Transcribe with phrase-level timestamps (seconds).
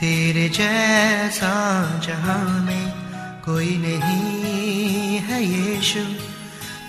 [0.00, 1.54] तेरे जैसा
[2.06, 2.92] जहाँ में
[3.44, 6.00] कोई नहीं है यीशु।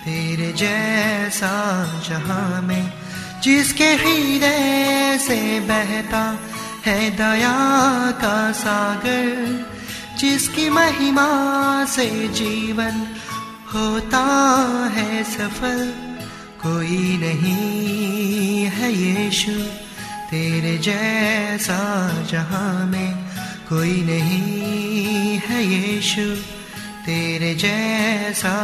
[0.04, 1.52] तेरे जैसा
[2.08, 2.92] जहाँ में
[3.42, 6.38] जिसके हृदय से बहता
[6.86, 7.56] है दया
[8.10, 9.66] का सागर,
[10.18, 11.28] जिसकी महिमा
[11.84, 13.06] से जीवन
[13.74, 14.24] होता
[14.94, 15.92] है सफल,
[16.62, 19.89] कोई नहीं है यीशु।
[20.30, 21.78] तेरे जैसा
[22.22, 23.10] जहाँ में
[23.68, 26.26] कोई नहीं है यीशु।
[27.06, 28.54] तेरे जैसा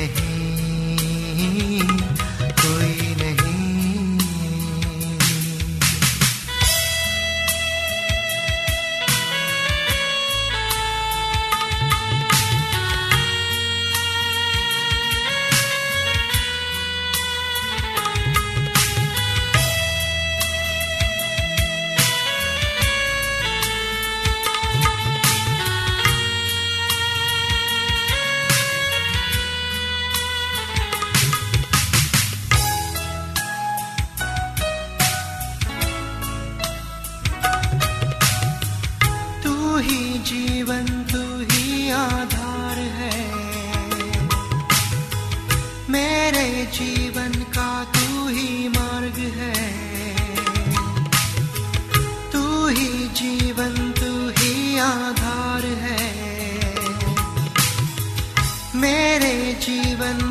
[0.00, 1.99] नहीं।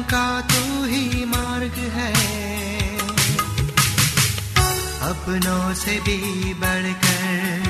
[0.10, 2.12] का तू ही मार्ग है।
[5.10, 7.66] अपनों से भी बढ़कर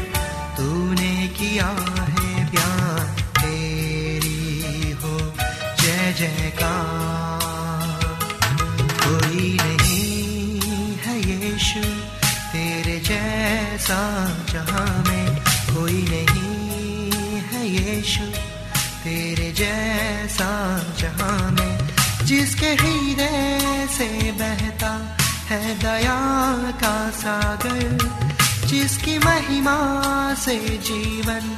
[0.58, 1.68] तूने किया
[2.10, 3.06] है प्यार।
[3.40, 5.18] तेरी हो
[5.82, 6.76] जय जय का
[9.04, 11.84] कोई नहीं है यीशु
[12.54, 14.02] तेरे जैसा
[14.52, 15.36] जहाँ में।
[15.74, 18.26] कोई नहीं है यीशु
[19.04, 20.50] तेरे जैसा
[21.00, 21.79] जहाँ में।
[22.30, 25.18] जिसके हीरे से बहता
[25.48, 26.20] है दया
[26.72, 27.98] का सागर,
[28.68, 29.78] जिसकी महिमा
[30.34, 31.58] से जीवन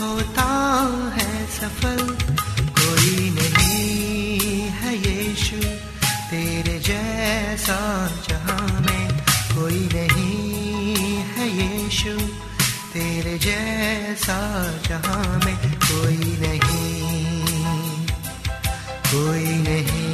[0.00, 0.48] होता
[1.16, 2.16] है सफल।
[2.60, 5.56] कोई नहीं है यीशु
[6.30, 9.18] तेरे जैसा जहाँ में।
[9.56, 12.18] कोई नहीं है यीशु
[12.92, 14.38] तेरे जैसा
[14.88, 17.10] जहाँ में। कोई नहीं
[19.12, 20.09] कोई नहीं।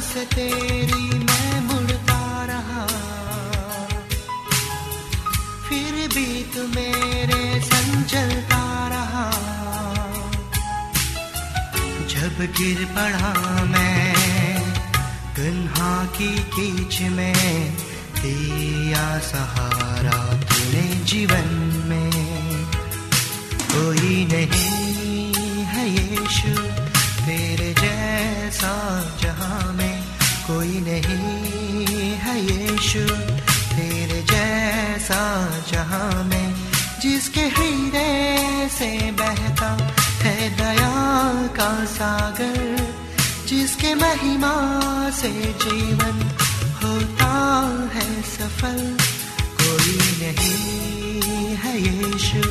[0.00, 2.86] राह तेरी मैं मुड़ता रहा।
[5.68, 9.30] फिर भी तू मेरे संग चलता रहा।
[12.06, 14.56] जब गिर पड़ा मैं,
[15.36, 17.76] गन्हा की कीच में,
[18.22, 21.48] दिया सहारा तूने जीवन
[21.86, 22.12] में।
[23.60, 26.79] कोई नहीं है यीशु।
[28.50, 28.76] जैसा
[29.22, 30.02] जहाँ में
[30.46, 33.02] कोई नहीं है यीशु,
[33.74, 35.20] तेरे जैसा
[35.70, 36.54] जहाँ में
[37.02, 39.70] जिसके हृदय से बहता
[40.22, 40.90] है दया
[41.58, 42.82] का सागर,
[43.46, 44.54] जिसके महिमा
[45.20, 45.30] से
[45.64, 46.18] जीवन
[46.82, 47.30] होता
[47.94, 48.82] है सफल,
[49.62, 52.42] कोई नहीं है यीशु,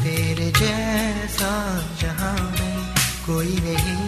[0.00, 1.54] तेरे जैसा
[2.00, 2.94] जहाँ में
[3.26, 4.03] कोई नहीं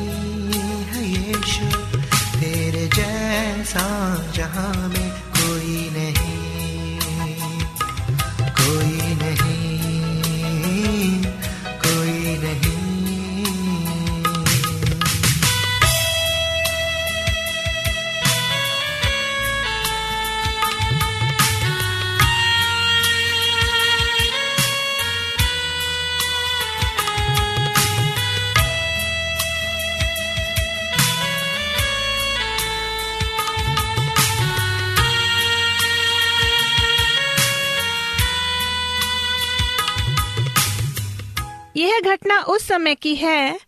[42.57, 43.59] उस समय की है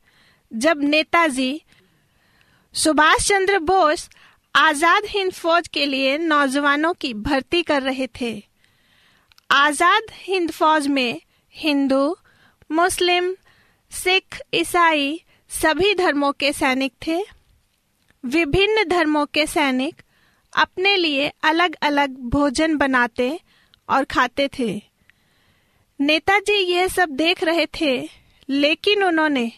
[0.53, 1.51] जब नेताजी
[2.75, 4.09] सुभाष चंद्र बोस
[4.55, 8.31] आज़ाद हिंद फौज के लिए नौजवानों की भर्ती कर रहे थे।
[9.51, 11.21] आज़ाद हिंद फौज में
[11.55, 12.17] हिंदू,
[12.71, 13.35] मुस्लिम,
[13.93, 15.21] सिख, ईसाई
[15.51, 17.21] सभी धर्मों के सैनिक थे।
[18.25, 20.03] विभिन्न धर्मों के सैनिक
[20.53, 23.39] अपने लिए अलग अलग भोजन बनाते
[23.89, 24.71] और खाते थे।
[26.01, 27.99] नेताजी यह सब देख रहे थे
[28.51, 29.53] लेकिन उन्होंने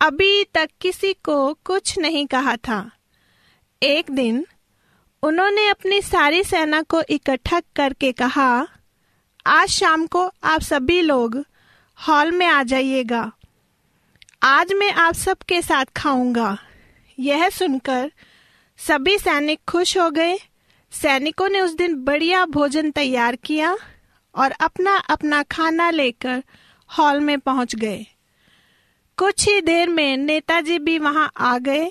[0.00, 2.90] अभी तक किसी को कुछ नहीं कहा था।
[3.82, 4.46] एक दिन
[5.22, 8.66] उन्होंने अपनी सारी सेना को इकट्ठा करके कहा,
[9.46, 11.44] आज शाम को आप सभी लोग
[12.08, 13.32] हॉल में आ जाइएगा।
[14.42, 16.58] आज मैं आप सबके साथ खाऊँगा।
[17.18, 18.12] यह सुनकर
[18.78, 20.38] सभी सैनिक खुश हो गए।
[20.92, 23.76] सैनिकों ने उस दिन बढ़िया भोजन तैयार किया
[24.34, 26.42] और अपना अपना खाना लेकर
[26.90, 28.06] हॉल में पहुँच गए।
[29.18, 31.90] कुछ ही देर में नेताजी भी वहाँ आ गए।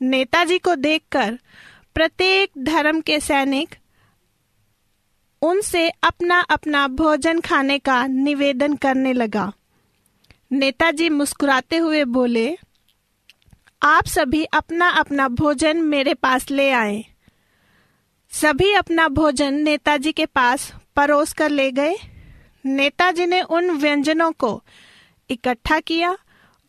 [0.00, 1.38] नेताजी को देखकर
[1.94, 3.74] प्रत्येक धर्म के सैनिक
[5.42, 9.52] उनसे अपना अपना भोजन खाने का निवेदन करने लगा।
[10.52, 12.58] नेताजी मुस्कुराते हुए बोले,
[13.82, 17.04] आप सभी अपना अपना भोजन मेरे पास ले आए।
[18.32, 21.94] सभी अपना भोजन नेताजी के पास परोस कर ले गए।
[22.64, 24.62] नेताजी ने उन व्यंजनों को
[25.30, 26.16] इकट्ठा किया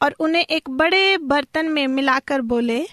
[0.02, 2.86] और उन्हें एक बड़े बर्तन में मिलाकर बोले,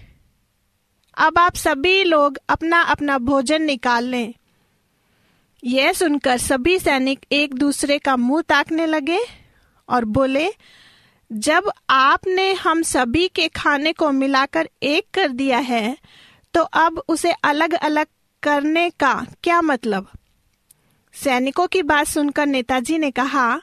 [1.16, 4.34] अब आप सभी लोग अपना अपना भोजन निकाल लें।
[5.62, 9.18] यह सुनकर सभी सैनिक एक दूसरे का मुँह ताकने लगे
[9.88, 10.48] और बोले,
[11.30, 15.96] जब आपने हम सभी के खाने को मिलाकर एक कर दिया है
[16.54, 18.06] तो अब उसे अलग अलग
[18.42, 20.08] करने का क्या मतलब?
[21.14, 23.60] सैनिकों की बात सुनकर नेताजी ने कहा,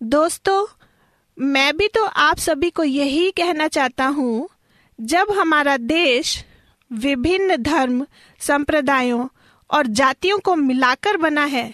[0.00, 0.66] दोस्तों,
[1.38, 4.48] मैं भी तो आप सभी को यही कहना चाहता हूँ,
[4.98, 6.44] जब हमारा देश
[6.90, 8.04] विभिन्न धर्म,
[8.40, 9.26] संप्रदायों
[9.70, 11.72] और जातियों को मिलाकर बना है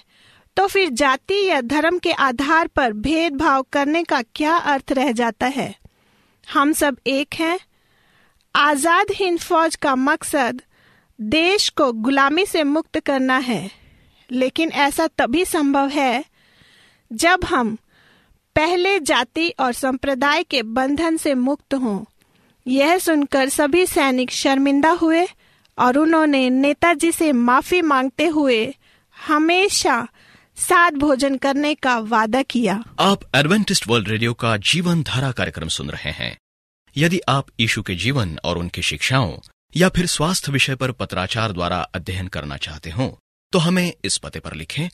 [0.56, 5.47] तो फिर जाति या धर्म के आधार पर भेदभाव करने का क्या अर्थ रह जाता
[5.47, 5.75] है?
[6.47, 7.59] हम सब एक हैं।
[8.54, 10.61] आज़ाद हिंद फौज का मकसद
[11.18, 13.71] देश को गुलामी से मुक्त करना है।
[14.33, 16.25] लेकिन ऐसा तभी संभव है
[17.12, 17.78] जब हम
[18.57, 22.04] पहले जाति और संप्रदाय के बंधन से मुक्त हों।
[22.66, 25.26] यह सुनकर सभी सैनिक शर्मिंदा हुए
[25.78, 28.75] और उन्होंने नेताजी से माफ़ी मांगते हुए
[29.26, 30.09] हमेशा
[30.57, 35.90] साथ भोजन करने का वादा किया। आप एडवेंटिस्ट वर्ल्ड रेडियो का जीवन धारा कार्यक्रम सुन
[35.90, 36.38] रहे हैं।
[36.97, 39.33] यदि आप यीशु के जीवन और उनकी शिक्षाओं
[39.76, 43.19] या फिर स्वास्थ्य विषय पर पत्राचार द्वारा अध्ययन करना चाहते हो
[43.55, 44.89] तो हमें इस पते पर लिखें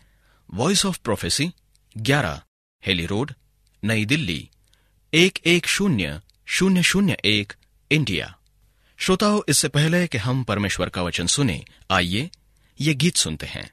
[0.54, 1.52] voice of prophecy
[1.96, 2.40] 11
[2.86, 3.32] Hailey road
[3.84, 4.50] Nai Delhi,
[5.14, 7.52] एक एक शून्य शून्य शून्य एक,
[7.90, 8.38] इंडिया।
[8.98, 12.30] श्रोताओं, इससे पहले कि हम परमेश्वर का वचन सुने, आइए
[12.80, 13.70] ये गीत सुनते हैं।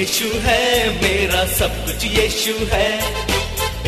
[0.00, 2.98] यीशु है, मेरा सब कुछ यीशु है।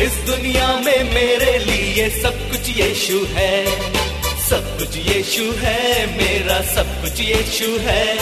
[0.05, 3.65] इस दुनिया में मेरे लिए सब कुछ यीशु है।
[4.49, 8.17] सब कुछ यीशु है, मेरा सब कुछ यीशु है।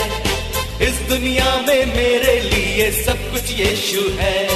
[0.81, 4.47] इस दुनिया में मेरे लिए सब कुछ यीशु है।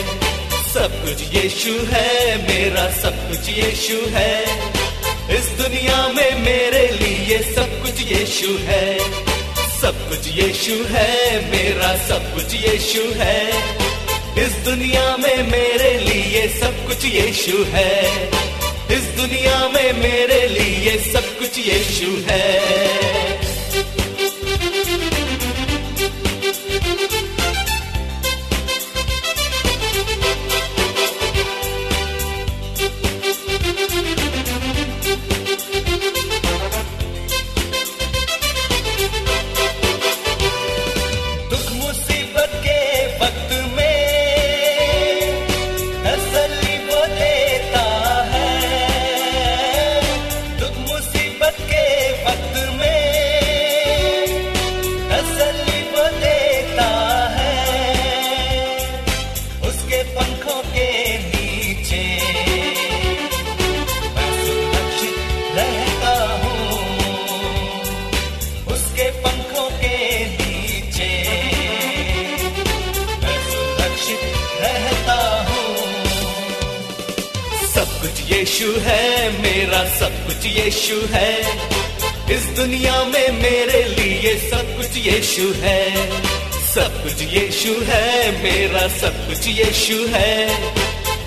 [0.74, 4.44] सब कुछ यीशु है, मेरा सब कुछ यीशु है।
[5.30, 8.98] इस दुनिया में मेरे लिए सब कुछ यीशु है।
[9.86, 13.50] सब कुछ यीशु है, मेरा सब कुछ यीशु है।
[14.46, 18.28] इस दुनिया में मेरे लिए सब कुछ यीशु है।
[18.92, 23.15] इस दुनिया में मेरे लिए सब कुछ यीशु है।
[87.66, 90.46] यीशु है, मेरा सब कुछ यीशु है।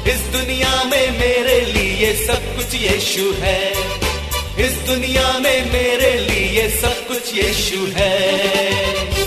[0.07, 3.73] इस दुनिया में मेरे लिए सब कुछ यीशु है।
[4.59, 9.18] इस दुनिया में मेरे लिए सब कुछ यीशु है।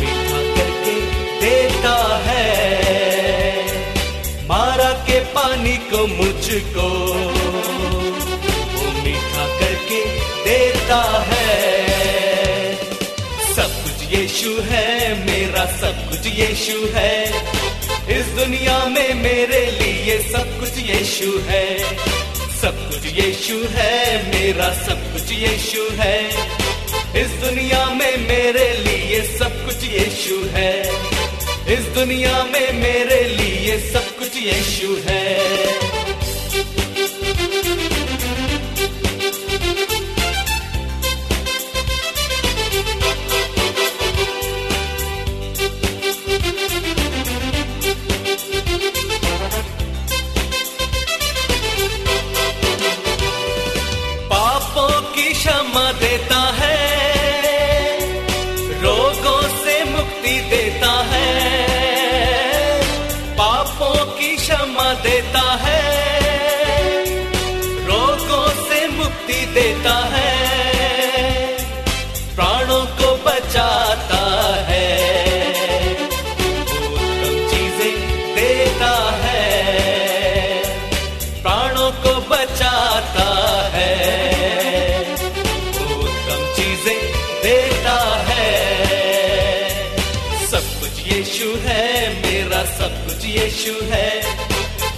[0.00, 1.00] मीठा करके
[1.40, 2.46] देता है।
[4.48, 6.88] मारा के पानी को मुझको।
[8.72, 10.04] वो मीठा करके
[10.44, 11.56] देता है।
[13.56, 17.46] सब कुछ यीशु है, मेरा सब कुछ यीशु है।
[18.18, 21.78] इस दुनिया में मेरे लिए सब कुछ यीशु है।
[22.60, 26.22] सब कुछ यीशु है, मेरा सब कुछ यीशु है।
[27.14, 30.82] इस दुनिया में मेरे लिए सब कुछ यीशु है।
[31.68, 35.85] इस दुनिया में मेरे लिए सब कुछ यीशु है।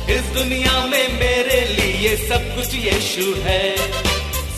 [0.08, 3.62] इस दुनिया में मेरे लिए सब कुछ यीशु है।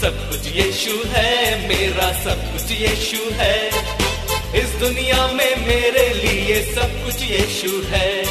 [0.01, 3.57] सब कुछ यीशु है, मेरा सब कुछ यीशु है।
[4.61, 8.23] इस दुनिया में मेरे लिए सब कुछ यीशु है।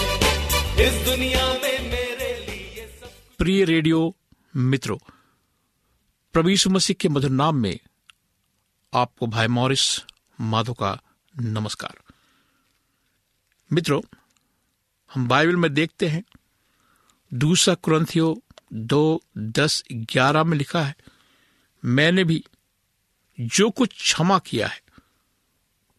[0.85, 4.15] इस दुनिया में मेरे लिए सब प्रिय रेडियो
[4.55, 4.97] मित्रों,
[6.33, 7.79] प्रभु मसीह के मधुर नाम में
[8.93, 9.85] आपको भाई मॉरिस
[10.41, 10.97] माधो का
[11.33, 11.97] नमस्कार।
[13.71, 14.01] मित्रों,
[15.11, 16.23] हम बाइबल में देखते हैं
[17.31, 18.41] दूसरा क्रंथियो
[18.73, 20.95] दो, दस, ग्यारह में लिखा है,
[21.83, 22.43] मैंने भी
[23.39, 24.81] जो कुछ क्षमा किया है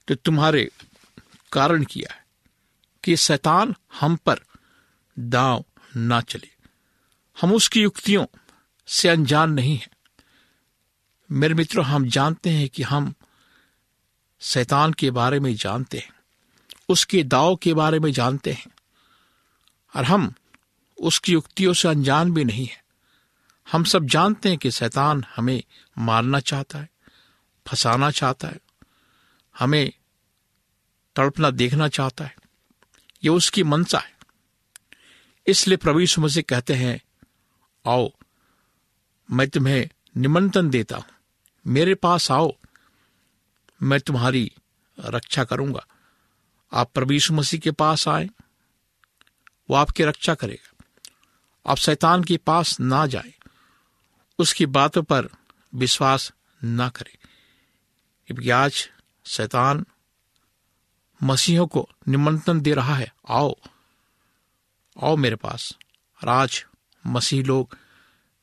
[0.09, 0.71] तो तुम्हारे
[1.53, 2.25] कारण किया है,
[3.05, 4.41] कि शैतान हम पर
[5.19, 5.65] दांव
[5.97, 6.49] ना चले।
[7.37, 8.25] हम उसकी युक्तियों
[8.89, 9.91] से अनजान नहीं हैं।
[11.31, 13.15] मेरे मित्रों, हम जानते हैं कि हम
[14.41, 16.13] शैतान के बारे में जानते हैं,
[16.89, 18.67] उसके दाव के बारे में जानते हैं,
[19.95, 20.33] और हम
[21.01, 22.85] उसकी युक्तियों से अनजान भी नहीं है।
[23.73, 25.63] हम सब जानते हैं कि शैतान हमें
[25.99, 26.89] मारना चाहता है,
[27.69, 28.61] फंसाना चाहता है,
[29.59, 29.93] हमें
[31.17, 32.37] तड़पना, देखना चाहता है।
[33.25, 34.17] ये उसकी मनसा है।
[35.47, 37.01] इसलिए प्रभु यीशु मसीह कहते हैं,
[37.87, 38.13] आओ,
[39.31, 41.05] मैं तुम्हें निमंत्रण देता हूँ।
[41.67, 42.57] मेरे पास आओ,
[43.83, 44.53] मैं तुम्हारी
[45.01, 45.87] रक्षा करूँगा।
[46.73, 48.31] आप प्रभु मसीह के पास आए,
[49.71, 50.70] वो आपकी रक्षा करेगा।
[51.67, 53.35] आप शैतान के पास ना जाए।
[54.39, 55.29] उसकी बातों पर
[55.75, 56.33] विश्वास
[56.65, 57.17] ना करें।
[58.27, 58.91] क्योंकि आज
[59.27, 59.87] शैतान
[61.23, 63.55] मसीहों को निमंत्रण दे रहा है। आओ
[65.03, 65.77] आओ मेरे पास।
[66.29, 66.65] आज
[67.07, 67.79] मसीह लोग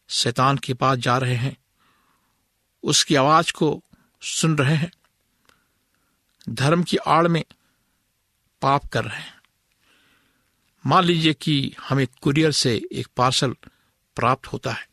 [0.10, 1.58] शैतान के पास जा रहे हैं।
[2.84, 3.84] उसकी आवाज़ को
[4.22, 4.92] सुन रहे हैं।
[6.50, 7.46] धर्म की आड़ में
[8.62, 9.37] पाप कर रहे हैं।
[10.88, 13.56] मान लीजिए कि हमें कुरियर से एक पार्सल
[14.18, 14.88] प्राप्त होता है।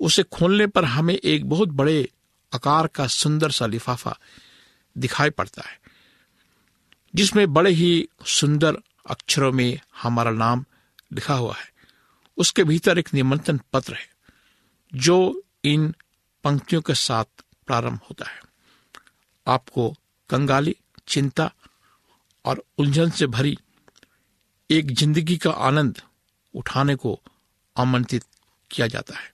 [0.00, 2.08] उसे खोलने पर हमें एक बहुत बड़े
[2.54, 4.18] आकार का सुंदर सा लिफाफा
[4.98, 5.78] दिखाई पड़ता है,
[7.14, 8.76] जिसमें बड़े ही सुंदर
[9.10, 10.64] अक्षरों में हमारा नाम
[11.12, 11.70] लिखा हुआ है।
[12.36, 14.08] उसके भीतर एक निमंत्रण पत्र है,
[14.94, 15.94] जो इन
[16.44, 17.24] पंक्तियों के साथ
[17.66, 18.40] प्रारंभ होता है।
[19.46, 19.94] आपको
[20.30, 21.52] कंगाली, चिंता
[22.44, 23.58] और उलझन से भरी
[24.70, 26.00] एक ज़िंदगी का आनंद
[26.54, 27.20] उठाने को
[27.76, 28.24] आमंत्रित
[28.70, 29.32] किया जाता है।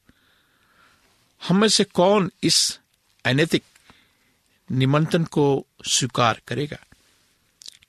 [1.49, 2.81] हम में से कौन इस
[3.25, 3.64] अनैतिक
[4.73, 6.77] निमंत्रण को स्वीकार करेगा?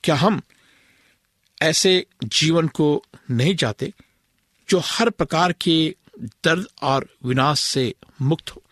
[0.04, 0.42] क्या हम
[1.62, 3.92] ऐसे जीवन को नहीं चाहते
[4.68, 5.96] जो हर प्रकार के
[6.44, 8.62] दर्द और विनाश से मुक्त हो?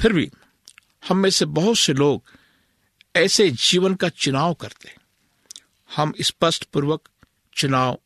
[0.00, 0.30] फिर भी
[1.08, 2.22] हम में से बहुत से लोग
[3.16, 4.96] ऐसे जीवन का चुनाव करते हैं।
[5.96, 7.08] हम स्पष्ट पूर्वक
[7.56, 8.00] चुनाव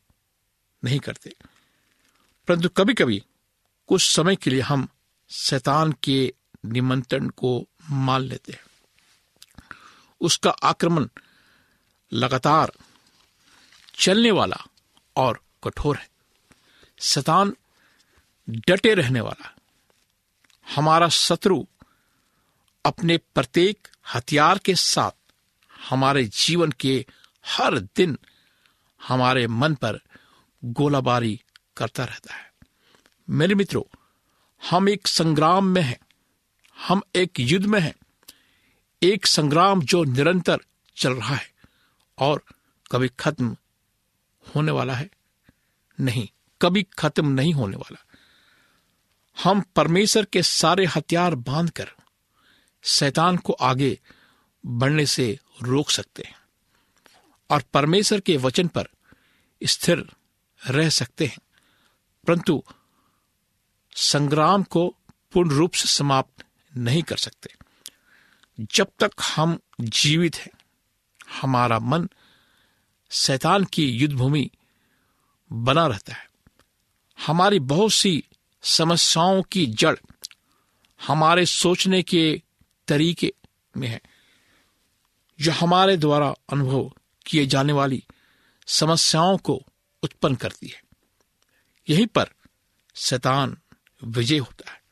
[0.85, 1.35] नहीं करते।
[2.49, 3.25] परंतु कभी कभी
[3.87, 4.89] कुछ समय के लिए हम
[5.31, 6.35] शैतान के
[6.67, 8.65] निमंत्रण को मान लेते हैं।
[10.21, 11.09] उसका आक्रमण
[12.13, 12.73] लगातार
[13.95, 14.67] चलने वाला
[15.17, 16.09] और कठोर है।
[17.01, 17.57] शैतान
[18.51, 19.55] डटे रहने वाला,
[20.77, 21.67] हमारा शत्रु
[22.85, 25.11] अपने प्रत्येक हथियार के साथ
[25.91, 27.07] हमारे जीवन के
[27.47, 28.19] हर दिन
[29.03, 30.01] हमारे मन पर
[30.65, 31.41] गोलाबारी
[31.77, 32.53] करता रहता है।
[33.31, 33.97] मेरे मित्रों,
[34.71, 35.99] हम एक संग्राम में हैं।
[36.87, 37.95] हम एक युद्ध में हैं।
[39.03, 40.59] एक संग्राम जो निरंतर
[40.97, 41.53] चल रहा है
[42.19, 42.45] और
[42.93, 43.57] कभी खत्म
[44.57, 45.11] होने वाला है।
[46.01, 46.29] नहीं,
[46.63, 48.05] कभी खत्म नहीं होने वाला।
[49.45, 51.91] हम परमेश्वर के सारे हथियार बांधकर,
[52.83, 54.01] शैतान को आगे
[54.67, 56.38] बढ़ने से रोक सकते हैं।
[57.51, 58.89] और परमेश्वर के वचन पर
[59.65, 60.11] स्थिर
[60.67, 61.39] रह सकते हैं।
[62.27, 62.63] परंतु
[63.97, 64.97] संग्राम को
[65.33, 66.45] पूर्ण रूप से समाप्त
[66.77, 67.55] नहीं कर सकते।
[68.61, 70.67] जब तक हम जीवित हैं,
[71.41, 72.09] हमारा मन
[73.11, 74.51] शैतान की युद्ध भूमि
[75.53, 76.31] बना रहता है।
[77.27, 78.25] हमारी बहुत सी
[78.63, 79.97] समस्याओं की जड़
[81.07, 82.43] हमारे सोचने के
[82.89, 83.33] तरीके
[83.77, 84.01] में है,
[85.41, 86.93] जो हमारे द्वारा अनुभव
[87.29, 88.05] किए जाने वाली
[88.67, 89.63] समस्याओं को
[90.03, 90.83] उत्पन्न करती है।
[91.89, 92.27] यहीं पर
[92.95, 93.59] शैतान
[94.05, 94.83] विजय होता है।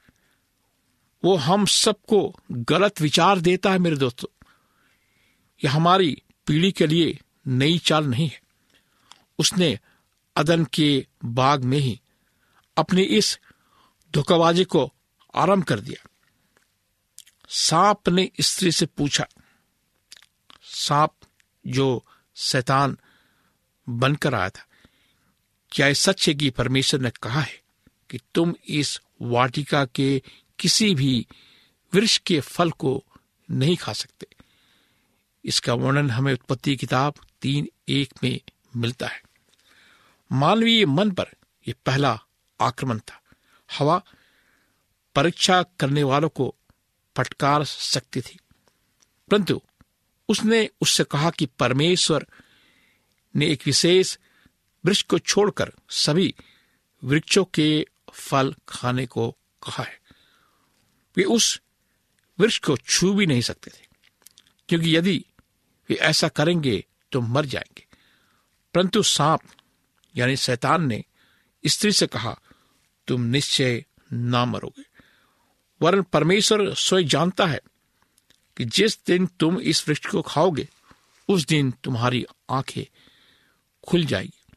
[1.25, 4.47] वो हम सबको गलत विचार देता है मेरे दोस्तों।
[5.65, 8.41] यह हमारी पीढ़ी के लिए नई चाल नहीं है।
[9.39, 9.79] उसने
[10.37, 12.01] अदन के बाग में ही
[12.77, 13.39] अपनी इस
[14.13, 14.93] धोखाबाजी को
[15.35, 16.09] आरंभ कर दिया।
[17.49, 19.27] सांप ने स्त्री से पूछा,
[20.63, 21.15] सांप,
[21.67, 22.99] जो शैतान
[23.89, 24.67] बनकर आया था।
[25.73, 27.63] क्या यह सच है कि परमेश्वर ने कहा है
[28.11, 30.23] कि तुम इस वाटिका के
[30.59, 31.27] किसी भी
[31.95, 33.05] वृक्ष के फल को
[33.51, 34.27] नहीं खा सकते?
[35.45, 38.41] इसका वर्णन हमें उत्पत्ति किताब तीन एक में
[38.77, 39.23] मिलता है।
[40.33, 41.27] मानवीय मन पर
[41.69, 42.21] यह पहला
[42.61, 43.23] आक्रमण था।
[43.79, 44.03] हवा
[45.15, 46.55] परीक्षा करने वालों को
[47.17, 48.39] फटकार सकती थी।
[49.31, 49.63] परंतु
[50.29, 52.27] उसने उससे कहा कि परमेश्वर
[53.37, 54.17] ने एक विशेष
[54.85, 56.35] वृक्ष को छोड़कर सभी
[57.05, 59.31] वृक्षों के फल खाने को
[59.63, 59.99] कहा है।
[61.17, 61.61] वे उस
[62.39, 63.87] वृक्ष को छू भी नहीं सकते थे,
[64.69, 65.25] क्योंकि यदि
[65.91, 67.87] वे ऐसा करेंगे तो मर जाएँगे।
[68.75, 69.41] परंतु सांप,
[70.17, 71.05] यानी शैतान ने
[71.67, 72.39] स्त्री से कहा,
[73.09, 74.85] तुम निश्चय ना मरोगे।
[75.83, 77.61] वरन परमेश्वर स्वयं जानता है
[78.57, 80.69] कि जिस दिन तुम इस वृक्ष को खाओगे,
[81.29, 82.85] उस दिन तुम्हारी आँखें
[83.89, 84.55] खुल जाएगी।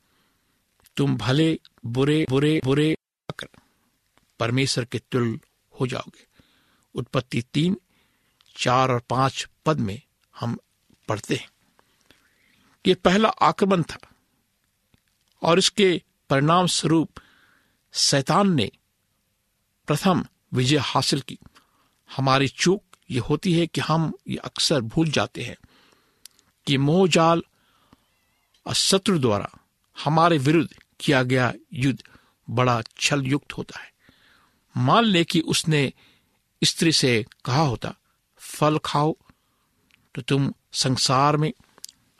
[0.97, 2.97] तुम भले बुरे बुरे बुरे
[4.39, 5.39] परमेश्वर के तुल
[5.79, 6.27] हो जाओगे।
[6.95, 7.77] उत्पत्ति तीन,
[8.57, 10.01] चार और पाँच पद में
[10.35, 10.57] हम
[11.07, 11.49] पढ़ते हैं
[12.85, 13.99] ये पहला आक्रमण था
[15.43, 17.11] और इसके परिणाम स्वरूप
[17.93, 18.71] शैतान ने
[19.87, 21.39] प्रथम विजय हासिल की।
[22.17, 25.57] हमारी चूक ये होती है कि हम ये अक्सर भूल जाते हैं
[26.67, 27.41] कि मोहजाल
[28.65, 29.49] शत्रु द्वारा
[29.97, 30.69] हमारे विरुद्ध
[30.99, 32.03] किया गया युद्ध
[32.49, 33.91] बड़ा छल युक्त होता है।
[34.77, 35.91] मान ले कि उसने
[36.63, 37.93] स्त्री से कहा होता,
[38.37, 39.15] फल खाओ
[40.15, 41.51] तो तुम संसार में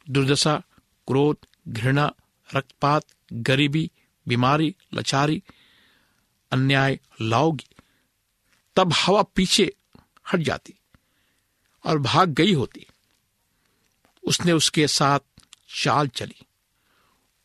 [0.08, 0.56] दुर्दशा,
[1.08, 2.12] क्रोध, घृणा,
[2.56, 3.90] रक्तपात, गरीबी,
[4.28, 5.44] बीमारी, लचारी,
[6.52, 7.68] अन्याय लाओगी,
[8.76, 9.74] तब हवा पीछे
[10.34, 10.79] हट जाती।
[11.86, 12.88] और भाग गई होती।
[14.24, 15.20] उसने उसके साथ
[15.84, 16.46] चाल चली।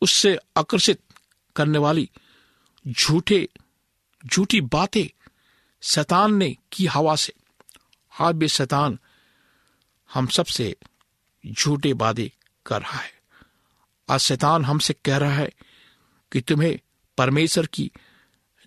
[0.01, 1.01] उससे आकर्षित
[1.57, 2.11] करने वाली
[2.89, 3.49] झूठे,
[4.27, 5.25] झूठी बातें
[5.83, 7.33] शैतान ने की हवा से।
[8.21, 8.99] आज भी शैतान
[10.15, 10.77] हम सबसे
[11.47, 12.33] झूठे वादे
[12.67, 13.15] कर रहा है।
[14.11, 15.51] आज शैतान हमसे कह रहा है
[16.33, 16.79] कि तुम्हें
[17.19, 17.93] परमेश्वर की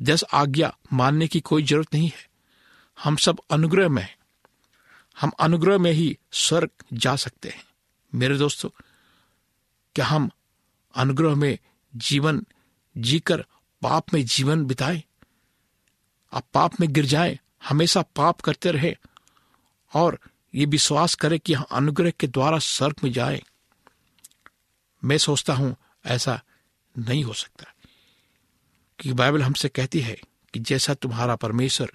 [0.02, 2.30] दस आज्ञा मानने की कोई ज़रूरत नहीं है।
[3.00, 4.17] हम सब अनुग्रह में
[5.22, 7.64] हम अनुग्रह में ही स्वर्ग जा सकते हैं।
[8.16, 8.70] मेरे दोस्तों,
[9.96, 10.30] क्या हम
[10.96, 11.58] अनुग्रह में
[11.96, 12.46] जीवन
[12.98, 13.42] जीकर
[13.82, 15.04] पाप में जीवन बिताए?
[16.34, 18.96] आप पाप में गिर जाए, हमेशा पाप करते रहे
[19.94, 20.20] और
[20.56, 23.44] ये विश्वास करें कि हम अनुग्रह के द्वारा स्वर्ग में जाए।
[25.04, 25.76] मैं सोचता हूँ
[26.06, 26.42] ऐसा
[26.98, 27.66] नहीं हो सकता
[29.00, 30.18] कि बाइबल हमसे कहती है
[30.54, 31.92] कि जैसा तुम्हारा परमेश्वर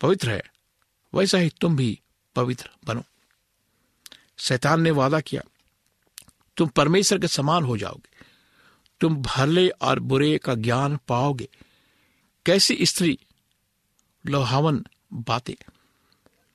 [0.00, 0.42] पवित्र है
[1.16, 1.98] वैसा ही तुम भी
[2.36, 3.02] पवित्र बनो।
[4.38, 5.42] शैतान ने वादा किया,
[6.56, 8.24] तुम परमेश्वर के समान हो जाओगे।
[9.00, 11.48] तुम भले और बुरे का ज्ञान पाओगे।
[12.46, 13.18] कैसी स्त्री
[14.24, 15.54] लोहावन बातें,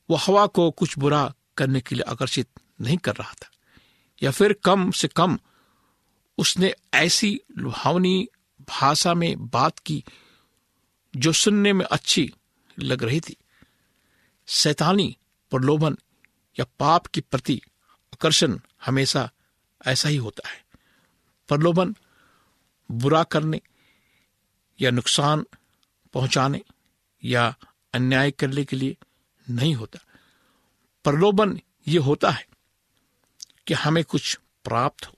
[0.10, 2.48] वो हवा को कुछ बुरा करने के लिए आकर्षित
[2.82, 3.50] नहीं कर रहा था,
[4.24, 5.38] या फिर कम से कम
[6.38, 8.28] उसने ऐसी लुभावनी
[8.70, 10.04] भाषा में बात की
[11.16, 12.32] जो सुनने में अच्छी
[12.80, 13.36] लग रही थी।
[14.54, 15.18] सैतानी
[15.52, 15.98] प्रलोभन
[16.60, 17.62] या पाप के प्रति
[18.14, 19.32] आकर्षण हमेशा
[19.86, 20.66] ऐसा ही होता है।
[21.48, 21.96] प्रलोभन
[22.92, 23.62] बुरा करने
[24.82, 25.46] या नुकसान
[26.14, 26.62] पहुँचाने
[27.24, 27.56] या
[27.94, 28.98] अन्याय करने के लिए
[29.50, 30.00] नहीं होता।
[31.04, 32.48] प्रलोभन ये होता है
[33.68, 35.14] कि हमें कुछ प्राप्त हो।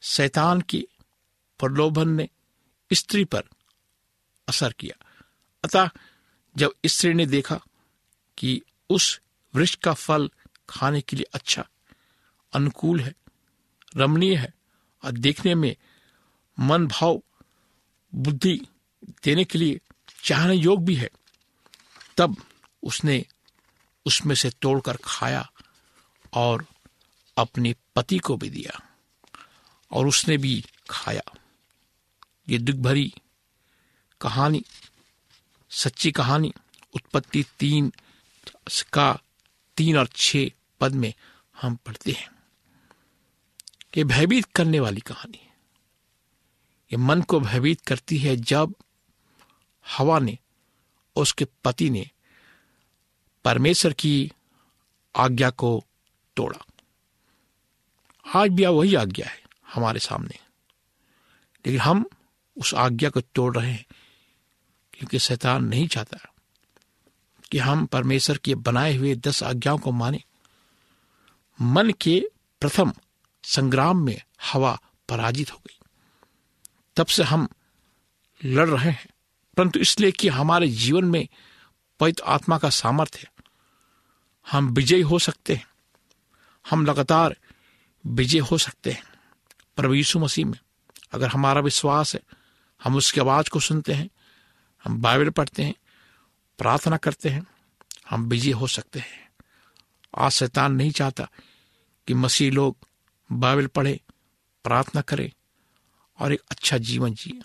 [0.00, 0.86] शैतान की
[1.58, 2.28] प्रलोभन ने
[2.92, 3.42] स्त्री पर
[4.48, 5.06] असर किया।
[5.64, 5.90] अतः
[6.56, 7.60] जब स्त्री ने देखा
[8.42, 9.20] कि उस
[9.54, 10.30] वृक्ष का फल
[10.68, 11.68] खाने के लिए अच्छा
[12.52, 13.14] अनुकूल है,
[13.96, 14.54] रमणीय है
[15.04, 15.76] और देखने में
[16.60, 17.22] मन भाव,
[18.14, 18.66] बुद्धि
[19.24, 19.80] देने के लिए
[20.24, 21.10] चाहने योग भी है।
[22.16, 22.36] तब
[22.82, 23.26] उसने
[24.06, 25.52] उसमें से तोड़कर खाया
[26.32, 26.66] और
[27.36, 28.80] अपने पति को भी दिया
[29.90, 31.22] और उसने भी खाया।
[32.48, 33.14] ये दुख भरी
[34.20, 34.64] कहानी,
[35.70, 36.52] सच्ची कहानी,
[36.94, 37.92] उत्पत्ति तीन
[38.92, 39.18] का
[39.76, 40.36] तीन और छ
[40.80, 41.14] पद में
[41.62, 42.30] हम पढ़ते हैं
[43.92, 45.48] कि भयभीत करने वाली कहानी।
[46.92, 48.74] ये मन को भयभीत करती है जब
[49.88, 50.38] हवा ने,
[51.16, 52.10] उसके पति ने
[53.44, 54.32] परमेश्वर की
[55.16, 55.84] आज्ञा को
[56.36, 56.66] तोड़ा।
[58.34, 59.42] आज भी वही आज्ञा है
[59.74, 60.38] हमारे सामने।
[61.66, 62.06] लेकिन हम
[62.56, 63.86] उस आज्ञा को तोड़ रहे हैं,
[64.92, 66.31] क्योंकि शैतान नहीं चाहता।
[67.52, 70.22] कि हम परमेश्वर के बनाए हुए दस आज्ञाओं को माने।
[71.60, 72.24] मन के
[72.60, 72.92] प्रथम
[73.44, 75.78] संग्राम में हवा पराजित हो गई।
[76.96, 77.48] तब से हम
[78.44, 79.08] लड़ रहे हैं,
[79.56, 81.28] परंतु इसलिए कि हमारे जीवन में
[82.00, 83.32] पवित्र आत्मा का सामर्थ्य है।
[84.50, 85.68] हम विजयी हो सकते हैं।
[86.70, 87.36] हम लगातार
[88.06, 89.02] विजय हो सकते हैं
[89.76, 90.58] प्रभु यीशु मसीह में।
[91.12, 92.20] अगर हमारा विश्वास है,
[92.84, 94.10] हम उसकी आवाज़ को सुनते हैं,
[94.84, 95.74] हम बाइबल पढ़ते हैं
[96.58, 97.46] प्रार्थना करते हैं,
[98.10, 99.30] हम बिज़ी हो सकते हैं।
[100.18, 101.28] आज शैतान नहीं चाहता
[102.06, 102.76] कि मसीह लोग
[103.32, 104.00] बाइबल पढ़े,
[104.64, 105.30] प्रार्थना करें
[106.18, 107.42] और एक अच्छा जीवन जिए।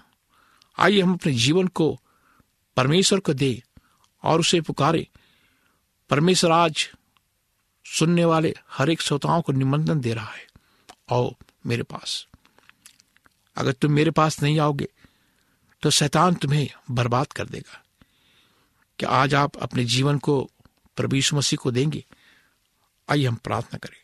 [0.77, 1.99] आइए हम अपने जीवन को
[2.77, 3.63] परमेश्वर को दे
[4.23, 5.07] और उसे पुकारे।
[6.09, 6.89] परमेश्वर आज
[7.85, 10.47] सुनने वाले हर एक श्रोताओं को निमंत्रण दे रहा है।
[11.11, 12.27] आओ मेरे पास।
[13.57, 14.87] अगर तुम मेरे पास नहीं आओगे
[15.81, 17.83] तो शैतान तुम्हें बर्बाद कर देगा।
[18.99, 20.49] क्या आज आप अपने जीवन को
[20.95, 22.05] प्रभु मसीह को देंगे,
[23.09, 23.97] आइए हम प्रार्थना करें।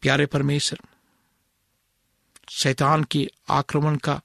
[0.00, 0.78] प्यारे परमेश्वर,
[2.50, 4.20] शैतान के आक्रमण का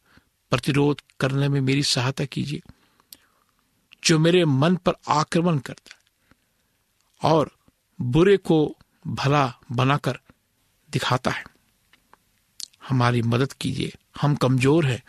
[0.50, 2.62] प्रतिरोध करने में मेरी सहायता कीजिए,
[4.04, 7.52] जो मेरे मन पर आक्रमण करता है और
[8.02, 10.20] बुरे को भला बनाकर
[10.90, 11.44] दिखाता है।
[12.90, 15.04] हमारी मदद कीजिए, हम कमज़ोर हैं,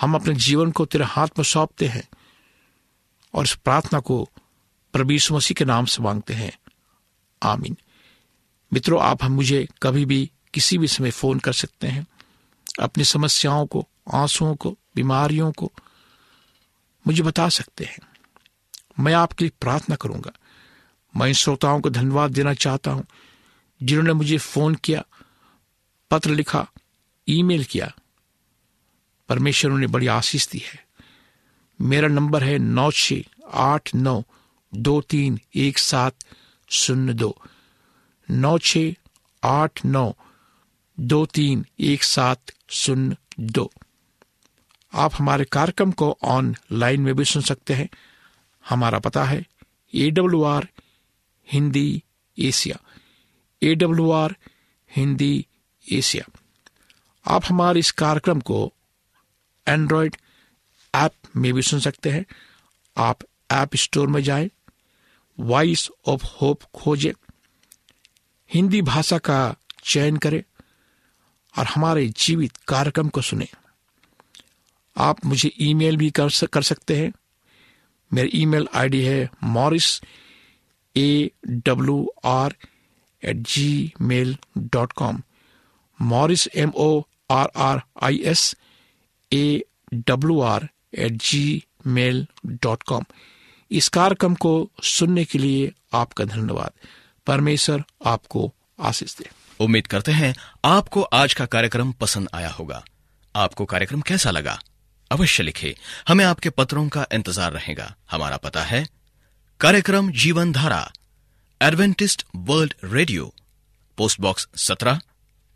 [0.00, 2.08] हम अपने जीवन को तेरे हाथ में सौंपते हैं।
[3.34, 4.28] और इस प्रार्थना को
[4.92, 6.58] प्रभु मसीह के नाम से मांगते हैं।
[7.42, 7.76] आमीन।
[8.72, 12.06] मित्रों, आप हम मुझे कभी भी किसी भी समय फ़ोन कर सकते हैं।
[12.82, 15.72] अपनी समस्याओं को, आंसुओं को, बीमारियों को
[17.06, 17.98] मुझे बता सकते हैं।
[19.00, 20.32] मैं आपके लिए प्रार्थना करूँगा।
[21.16, 23.06] मैं इन श्रोताओं को धन्यवाद देना चाहता हूँ,
[23.82, 25.04] जिन्होंने मुझे फ़ोन किया,
[26.10, 26.70] पत्र लिखा,
[27.28, 27.94] ईमेल किया।
[29.28, 30.89] परमेश्वर ने बड़ी आशीष दी है।
[31.80, 33.12] मेरा नंबर है नौ छ
[33.52, 34.22] आठ नौ
[34.74, 36.14] दो तीन एक सात
[36.70, 37.36] शून्य दो।
[38.30, 38.78] नौ छ
[39.42, 40.12] आठ नौ
[41.00, 43.70] दो तीन एक सात शून्य दो।
[44.92, 47.88] आप हमारे कार्यक्रम को ऑनलाइन में भी सुन सकते हैं।
[48.68, 49.44] हमारा पता है
[49.94, 50.68] A W R
[51.52, 52.02] Hindi
[52.38, 52.78] Asia.
[53.62, 54.36] A W R
[54.96, 55.46] Hindi
[55.92, 56.24] Asia.
[57.26, 58.72] आप हमारे इस कार्यक्रम को
[59.66, 60.16] एंड्रॉयड
[60.94, 62.24] ऐप में भी सुन सकते हैं।
[62.96, 63.18] आप
[63.52, 64.50] ऐप स्टोर में जाए
[65.38, 67.12] वॉइस ऑफ़ होप खोजें
[68.50, 70.42] हिंदी भाषा का चयन करें
[71.54, 73.48] और हमारे जीवित कार्यक्रम को सुने।
[74.96, 77.12] आप मुझे ईमेल भी कर, कर सकते हैं।
[78.10, 80.00] मेरी ईमेल आईडी है Morris
[80.96, 82.54] A W R
[83.22, 83.36] at
[84.00, 85.22] Gmail dot com.
[85.98, 88.54] Morris M O R R I S
[89.32, 89.62] A
[89.94, 91.12] W R at
[91.86, 93.04] Gmail dot com
[93.70, 96.72] इस कार्यक्रम को सुनने के लिए आपका धन्यवाद।
[97.26, 99.28] परमेश्वर आपको आशीष दे।
[99.60, 102.84] उम्मीद करते हैं आपको आज का कार्यक्रम पसंद आया होगा।
[103.34, 104.58] आपको कार्यक्रम कैसा लगा?
[105.10, 105.74] अवश्य लिखे।
[106.08, 108.86] हमें आपके पत्रों का इंतज़ार रहेगा। हमारा पता है,
[109.60, 110.90] कार्यक्रम Jeevan Dhara
[111.60, 113.32] Adventist world radio
[113.98, 115.00] post box सत्रह,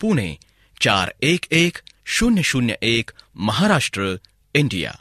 [0.01, 0.39] पुणे,
[0.81, 4.19] चार एक एक, शून्य शून्य एक, महाराष्ट्र,
[4.55, 5.01] इंडिया।